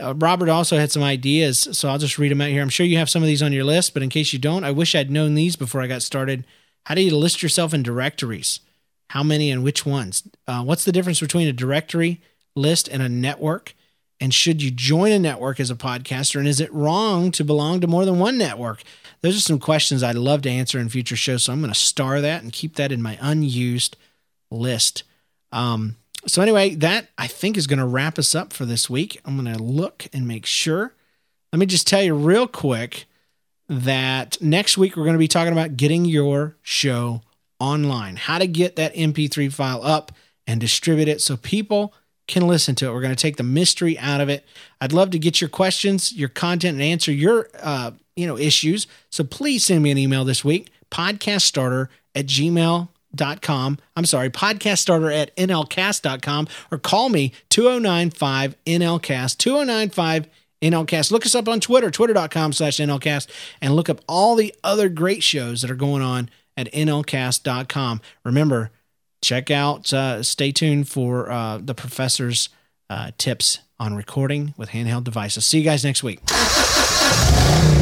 [0.00, 2.62] uh, Robert also had some ideas, so I'll just read them out here.
[2.62, 4.64] I'm sure you have some of these on your list, but in case you don't,
[4.64, 6.46] I wish I'd known these before I got started.
[6.86, 8.60] How do you list yourself in directories?
[9.08, 10.22] How many and which ones?
[10.46, 12.20] Uh, what's the difference between a directory
[12.56, 13.74] list and a network?
[14.20, 16.38] And should you join a network as a podcaster?
[16.38, 18.82] And is it wrong to belong to more than one network?
[19.20, 21.44] Those are some questions I'd love to answer in future shows.
[21.44, 23.96] So I'm going to star that and keep that in my unused
[24.50, 25.02] list.
[25.52, 25.96] Um,
[26.26, 29.20] so, anyway, that I think is going to wrap us up for this week.
[29.24, 30.94] I'm going to look and make sure.
[31.52, 33.04] Let me just tell you real quick
[33.68, 37.22] that next week we're going to be talking about getting your show
[37.64, 40.12] online, how to get that MP3 file up
[40.46, 41.94] and distribute it so people
[42.26, 42.92] can listen to it.
[42.92, 44.46] We're going to take the mystery out of it.
[44.80, 48.86] I'd love to get your questions, your content, and answer your uh, you know issues.
[49.10, 53.78] So please send me an email this week, podcaststarter at gmail.com.
[53.96, 60.28] I'm sorry, podcaststarter at nlcast.com or call me 2095 NLCast, 2095
[60.62, 61.10] NLCast.
[61.10, 63.28] Look us up on Twitter, twitter.com slash NLCast,
[63.60, 68.00] and look up all the other great shows that are going on at NLCast.com.
[68.24, 68.70] Remember,
[69.22, 72.48] check out, uh, stay tuned for uh, the professor's
[72.90, 75.44] uh, tips on recording with handheld devices.
[75.44, 76.20] See you guys next week.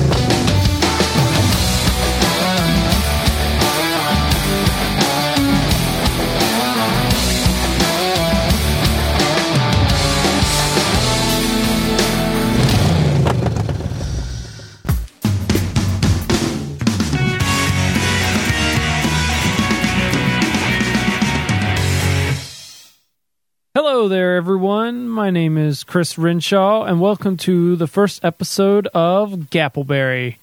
[24.02, 25.08] Hello there, everyone.
[25.08, 30.38] My name is Chris Renshaw, and welcome to the first episode of Gappleberry.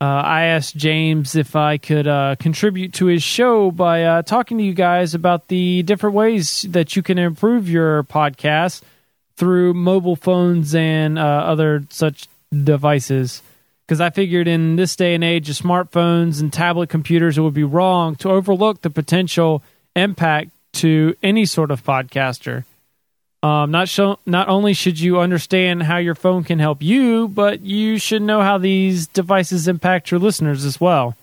[0.00, 4.56] Uh, I asked James if I could uh, contribute to his show by uh, talking
[4.56, 8.80] to you guys about the different ways that you can improve your podcast
[9.36, 13.42] through mobile phones and uh, other such devices.
[13.86, 17.52] Because I figured in this day and age of smartphones and tablet computers, it would
[17.52, 19.62] be wrong to overlook the potential
[19.94, 22.64] impact to any sort of podcaster.
[23.42, 27.60] Um, not show, not only should you understand how your phone can help you, but
[27.60, 31.16] you should know how these devices impact your listeners as well.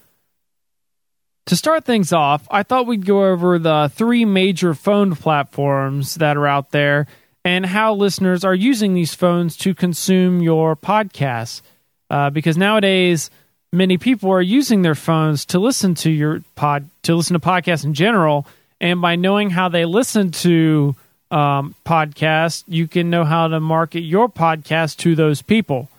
[1.46, 6.36] To start things off, I thought we'd go over the three major phone platforms that
[6.36, 7.08] are out there
[7.46, 11.62] and how listeners are using these phones to consume your podcasts.
[12.10, 13.32] Uh, because nowadays,
[13.72, 17.86] many people are using their phones to listen to your pod, to listen to podcasts
[17.86, 18.46] in general,
[18.82, 20.96] and by knowing how they listen to
[21.32, 25.90] um, podcast, you can know how to market your podcast to those people.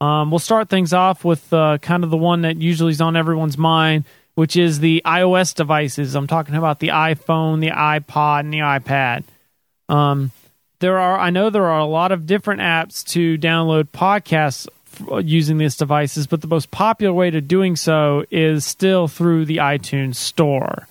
[0.00, 3.16] Um, we'll start things off with uh, kind of the one that usually is on
[3.16, 6.14] everyone's mind, which is the iOS devices.
[6.14, 9.24] I'm talking about the iPhone, the iPod, and the iPad.
[9.88, 10.30] Um,
[10.80, 14.68] there are, I know there are a lot of different apps to download podcasts
[15.24, 19.58] using these devices, but the most popular way to doing so is still through the
[19.58, 20.86] iTunes Store.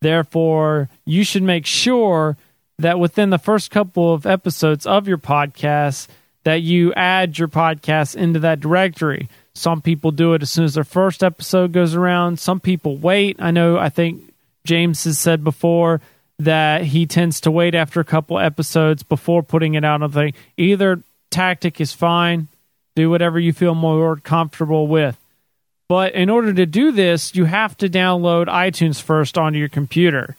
[0.00, 2.36] Therefore, you should make sure
[2.78, 6.06] that within the first couple of episodes of your podcast
[6.44, 9.28] that you add your podcast into that directory.
[9.54, 12.38] Some people do it as soon as their first episode goes around.
[12.38, 13.36] Some people wait.
[13.40, 14.22] I know I think
[14.64, 16.00] James has said before
[16.38, 20.32] that he tends to wait after a couple episodes before putting it out on the
[20.56, 22.46] either tactic is fine.
[22.94, 25.18] Do whatever you feel more comfortable with.
[25.88, 30.36] But in order to do this, you have to download iTunes first onto your computer.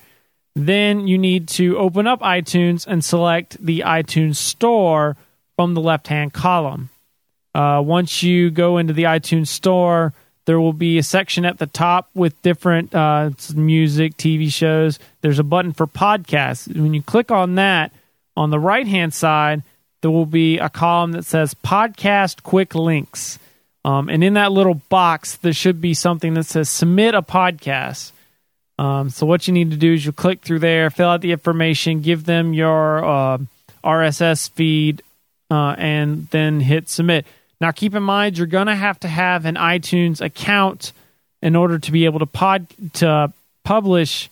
[0.56, 5.16] Then you need to open up iTunes and select the iTunes Store
[5.56, 6.90] from the left hand column.
[7.56, 10.14] Uh, once you go into the iTunes Store,
[10.46, 14.98] there will be a section at the top with different uh, music, TV shows.
[15.22, 16.68] There's a button for podcasts.
[16.74, 17.92] When you click on that,
[18.36, 19.64] on the right hand side,
[20.02, 23.38] there will be a column that says Podcast Quick Links.
[23.86, 28.12] Um, and in that little box, there should be something that says Submit a Podcast.
[28.80, 31.34] Um, so what you need to do is you click through there, fill out the
[31.34, 33.38] information, give them your uh,
[33.84, 35.04] RSS feed,
[35.52, 37.26] uh, and then hit submit.
[37.60, 40.94] Now, keep in mind you're going to have to have an iTunes account
[41.42, 43.34] in order to be able to pod to
[43.66, 44.30] publish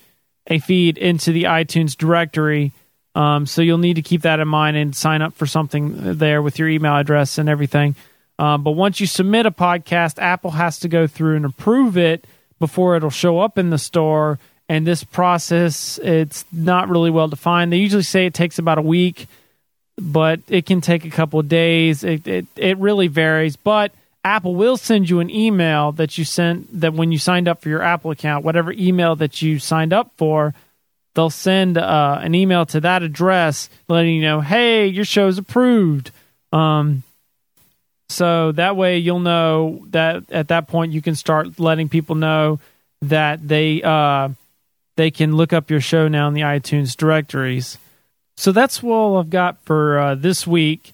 [0.47, 2.71] a feed into the iTunes directory.
[3.15, 6.41] Um, so you'll need to keep that in mind and sign up for something there
[6.41, 7.95] with your email address and everything.
[8.39, 12.25] Um, but once you submit a podcast, Apple has to go through and approve it
[12.59, 14.39] before it'll show up in the store.
[14.69, 17.71] And this process, it's not really well defined.
[17.71, 19.27] They usually say it takes about a week,
[19.97, 22.03] but it can take a couple of days.
[22.03, 23.55] It, it, it really varies.
[23.55, 23.93] But
[24.25, 27.69] Apple will send you an email that you sent that when you signed up for
[27.69, 30.53] your Apple account, whatever email that you signed up for,
[31.15, 36.11] they'll send uh, an email to that address letting you know, hey, your show's approved.
[36.51, 37.03] Um,
[38.09, 42.59] so that way you'll know that at that point you can start letting people know
[43.01, 44.29] that they uh,
[44.95, 47.77] they can look up your show now in the iTunes directories.
[48.37, 50.93] So that's all I've got for uh, this week.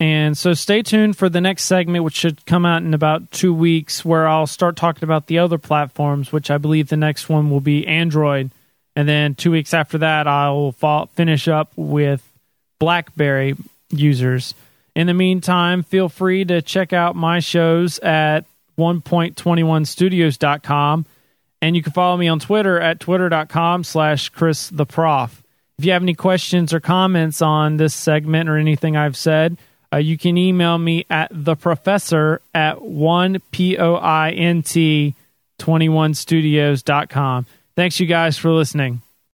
[0.00, 3.54] And so stay tuned for the next segment, which should come out in about two
[3.54, 7.48] weeks, where I'll start talking about the other platforms, which I believe the next one
[7.48, 8.50] will be Android.
[8.96, 10.72] And then two weeks after that, I'll
[11.14, 12.28] finish up with
[12.78, 13.56] Blackberry
[13.90, 14.54] users.
[14.94, 18.44] In the meantime, feel free to check out my shows at
[18.78, 21.06] 1.21studios.com.
[21.60, 25.42] And you can follow me on Twitter at twitter.com slash Chris the Prof.
[25.78, 29.58] If you have any questions or comments on this segment or anything I've said,
[29.92, 33.40] uh, you can email me at the professor at 1point
[35.58, 37.46] 21studios.com.
[37.76, 39.03] Thanks, you guys, for listening.